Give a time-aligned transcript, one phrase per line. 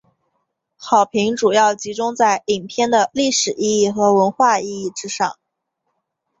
[0.77, 5.35] 好评主要集中在影片的历史意义和文化意义之上。